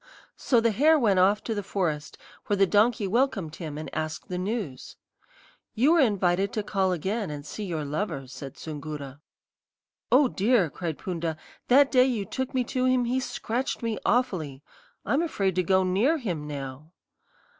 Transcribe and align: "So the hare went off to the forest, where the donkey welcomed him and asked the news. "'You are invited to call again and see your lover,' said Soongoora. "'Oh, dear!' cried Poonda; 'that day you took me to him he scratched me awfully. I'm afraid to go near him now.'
"So 0.35 0.59
the 0.59 0.71
hare 0.71 0.97
went 0.97 1.19
off 1.19 1.43
to 1.43 1.53
the 1.53 1.61
forest, 1.61 2.17
where 2.47 2.57
the 2.57 2.65
donkey 2.65 3.05
welcomed 3.05 3.57
him 3.57 3.77
and 3.77 3.87
asked 3.93 4.29
the 4.29 4.39
news. 4.39 4.95
"'You 5.75 5.93
are 5.93 6.01
invited 6.01 6.51
to 6.53 6.63
call 6.63 6.91
again 6.91 7.29
and 7.29 7.45
see 7.45 7.65
your 7.65 7.85
lover,' 7.85 8.25
said 8.25 8.57
Soongoora. 8.57 9.19
"'Oh, 10.11 10.27
dear!' 10.27 10.71
cried 10.71 10.97
Poonda; 10.97 11.37
'that 11.67 11.91
day 11.91 12.05
you 12.05 12.25
took 12.25 12.55
me 12.55 12.63
to 12.63 12.85
him 12.85 13.05
he 13.05 13.19
scratched 13.19 13.83
me 13.83 13.99
awfully. 14.03 14.63
I'm 15.05 15.21
afraid 15.21 15.53
to 15.53 15.61
go 15.61 15.83
near 15.83 16.17
him 16.17 16.47
now.' 16.47 16.93